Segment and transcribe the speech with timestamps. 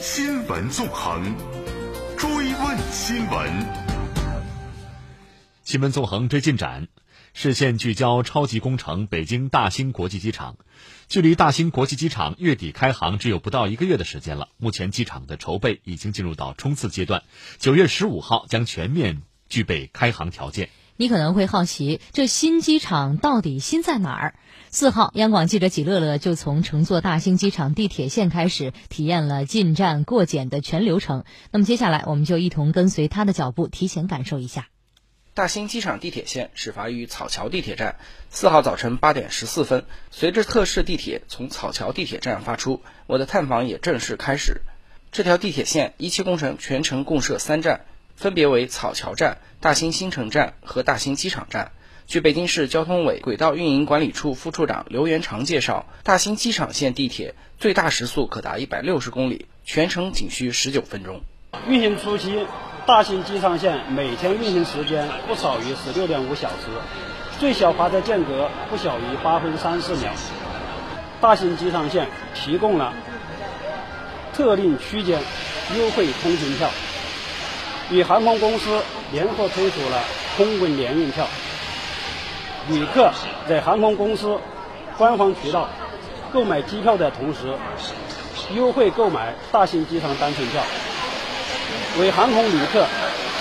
[0.00, 1.22] 新闻纵横，
[2.16, 3.52] 追问新闻。
[5.64, 6.88] 新闻纵横追进展，
[7.34, 10.56] 视线聚焦超级工程北京大兴国际机场。
[11.08, 14.48] 距离大兴国际机场月底开航只有不到一个月的时间了。
[14.56, 17.24] 目前机场的筹备已经进入到冲刺阶段，
[17.58, 19.20] 九月十五号将全面
[19.50, 20.70] 具备开航条件。
[21.00, 24.34] 你可能会好奇，这新机场到底新在哪儿？
[24.68, 31.22] 四号，央广记者纪乐乐就从乘坐大兴机场地铁线开始，体验了进站过检的全流程。
[31.52, 34.66] 那么接下来，我们就一同跟随他的脚步，提前感受一下。
[35.34, 37.94] 大兴机场地铁线始发于草桥地铁站，
[38.28, 44.62] 四号早晨八点十四分，随着特市地铁从草桥地铁站发出，我的探访也正式开始。
[45.12, 47.82] 这条地铁线一期工程全程共设三站。
[48.18, 51.70] 分别为草桥站、大兴新城站和大兴机场站。
[52.08, 61.20] 据北京市交通委轨道运营管理处副处长刘元长介绍，大兴机场线地铁最大时速可达一百六十公里，全程仅需十九分钟。
[61.68, 62.44] 运行初期，
[62.88, 66.72] 大兴机场线每天运行时间不少于十六点五小时，
[67.38, 70.12] 最小发车间隔不小于八分三十秒。
[71.20, 72.92] 大兴机场线提供了
[74.32, 75.22] 特定区间
[75.78, 76.68] 优惠通行票。
[77.90, 80.02] 与航空公司联合推出了
[80.36, 81.26] 空滚联运票，
[82.68, 83.10] 旅客
[83.48, 84.38] 在航空公司
[84.98, 85.66] 官方渠道
[86.32, 87.56] 购买机票的同时，
[88.54, 90.62] 优惠购买大型机场单程票，
[91.98, 92.86] 为航空旅客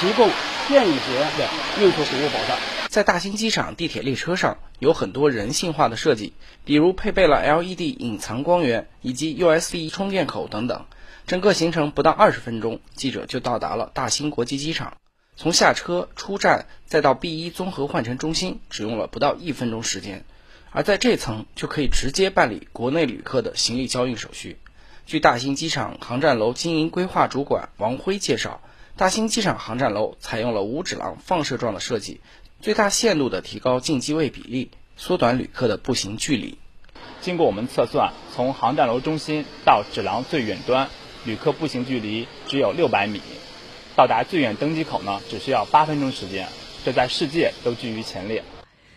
[0.00, 0.28] 提供
[0.66, 0.98] 便捷
[1.38, 1.48] 的
[1.80, 2.81] 运输服务保障。
[2.92, 6.34] 在大兴机场地铁列车上有很多人性化的设计，
[6.66, 10.84] 比如配备了 LED 隐藏光源以及 USB 充电口等等。
[11.26, 14.98] 整个行程不到二十分钟，记者就到达了大兴国际机场。
[15.36, 20.26] 从下车、出站再到 B 一综合换乘中心，只用了不到一分钟时间。
[20.70, 24.58] 而在这层就可以直接办理国内旅客的行李交运手续。
[25.06, 28.60] 据大兴机场航站楼经营规划主管王辉介绍，
[28.94, 32.20] 大兴机场航站楼采用了五指廊放射状的设计，
[32.60, 36.58] 最大限度地提高进机位比例，缩短旅客的步行距离。
[37.22, 40.90] 经过我们测算，从航站楼中心到指廊最远端。
[41.24, 43.20] 旅客步行距离只有六百米，
[43.96, 46.48] 到达最远登机口呢，只需要八分钟时间，
[46.84, 48.44] 这在世界都居于前列。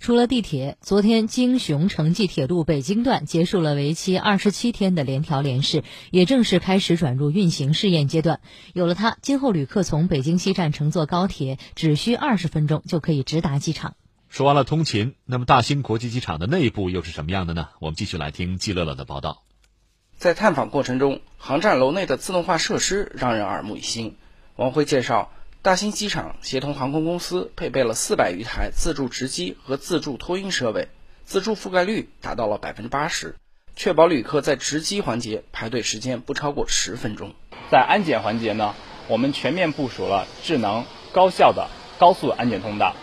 [0.00, 8.40] 除了地铁，昨天京雄城际铁路北京段结束了为期二十七天的联调联试，也正式开始转入运行试验阶段。
[8.72, 13.94] 有了它，今后旅客从北京西站乘坐高铁只需二十分钟就可以直达机场。
[14.28, 17.68] 说完了通勤，那么大兴国际机场的内部又是什么样的呢？
[17.80, 19.42] 我们继续来听季乐乐的报道。
[20.16, 24.16] 在探访过程中，航站楼内的自动化设施让人耳目一新。
[24.54, 25.30] 王辉介绍，
[25.68, 30.88] 大兴机场协同航空公司配备了四百余台自助值机和自助托运设备，
[31.26, 33.36] 自助覆盖率达到了百分之八十，
[33.76, 37.34] 确保旅客在值机环节排队时间不超过十分钟。
[37.70, 38.74] 在安检环节呢，
[39.08, 41.68] 我们全面部署了智能高效的
[41.98, 42.96] 高速安检通道，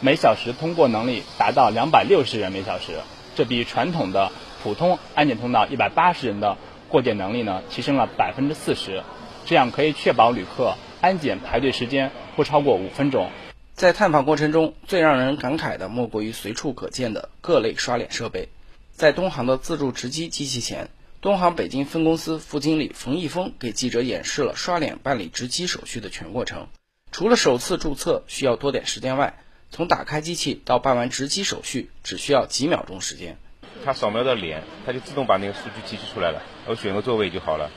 [0.00, 2.94] 每小时通过能力达到两百六十人每小时，
[3.36, 4.32] 这比传统的。
[4.64, 6.58] 普通安检通道一百八十人的
[6.88, 9.04] 过检能力呢，提升了百分之四十，
[9.44, 13.28] 这样可以确保旅客安检排队时间不超过五分钟。
[13.74, 18.48] 在探访过程中，最让人感慨的莫过于随处可见的各类刷脸设备。
[18.92, 26.68] 在东航的自助值机机器前，东航北京分公司副经理冯毅峰给记者演示了刷脸办理值机手续的全过程。
[27.10, 33.36] 除了首次注册需要多点时间外，从打开机器到办完值机手续只需要几秒钟时间。
[33.84, 37.72] 他扫描的脸，他就自动把那个数据提取出来了，我选个座位就好了，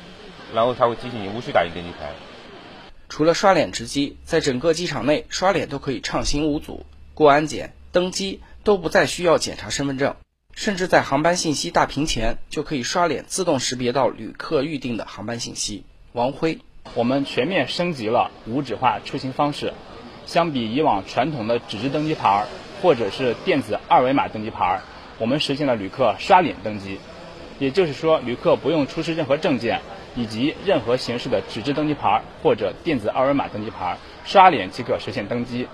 [0.53, 2.13] 然后他会提醒你无需打印登机牌。
[3.09, 10.15] 除了刷脸值机，在整个机场内刷脸都可以畅行无阻，过安检、登机都不再需要检查身份证，
[10.53, 15.83] 甚至在航班信息大屏前就可以刷脸自动识别到旅客预定的航班信息。
[16.13, 16.59] 王辉，
[16.93, 19.73] 我们全面升级了无纸化出行方式，
[20.25, 22.47] 相比以往传统的纸质登机牌儿
[22.81, 24.81] 或者是电子二维码登机牌儿。
[25.17, 26.99] 我们实现了旅客刷脸登机，
[27.59, 29.81] 也就是说，旅客不用出示任何证件
[30.15, 35.67] 以及任何形式的纸质登机牌或者电子二维码登机牌，刷脸即可实现登机，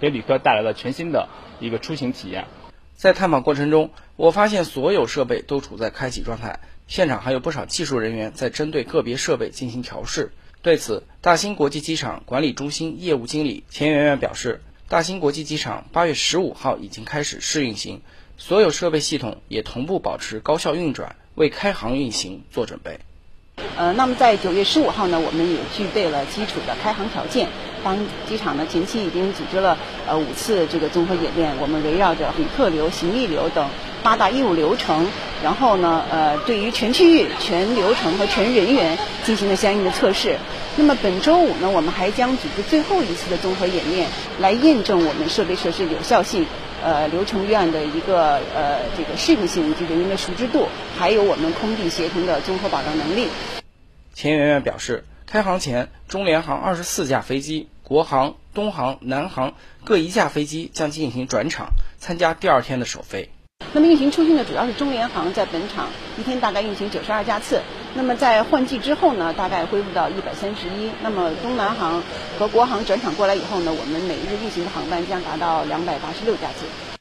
[0.00, 1.28] 给旅客带来了全新的
[1.60, 2.46] 一个出行体验。
[2.94, 10.30] 在探访过程中，我发现所有设备都处在开启状态，现场还有不少技术人员在针对个别设备进行调试。
[10.62, 18.00] 对此，大兴国际机场管理中心业务经理钱媛媛表示，大兴国际机场八月十五号已经开始试运行。
[18.38, 23.00] 所有设备系统也同步保持高效运转，为开航运行做准备。
[23.76, 27.48] 呃，那么在九月十五号呢，我们也具备了基础的开航条件。
[27.84, 27.96] 当
[28.28, 29.76] 机场呢前期已经组织了
[30.06, 33.68] 呃五次这个综合演练，我们围绕着旅客流、行李流等
[34.02, 35.06] 八大业务流程，
[35.42, 40.38] 然后呢呃对于全区域、全流程和全人员进行了相应的测试。
[40.76, 44.08] 那么本周五呢，我们还将组织最后一次的综合演练，
[44.40, 46.46] 来验证我们设备设施有效性。
[46.84, 50.66] 呃，流程预案的一个呃这个适应性以及人员的熟知度，
[50.98, 53.28] 还有我们空地协同的综合保障能力。
[54.14, 61.68] 钱媛媛表示，开航前，中联航二十四架飞机、国航、东航、南航各一架飞机将进行转场，
[61.98, 63.30] 参加第二天的首飞。
[63.74, 65.88] 那么运行出训呢，主要是中联航在本场
[66.18, 67.62] 一天大概运行九十二架次。
[67.94, 70.90] 那么在换季之后呢，大概恢复到一百三十一。
[71.02, 72.02] 那么东南航
[72.38, 76.91] 和国航转场过来以后呢，我们每日运行的航班将达到两百八十六架次。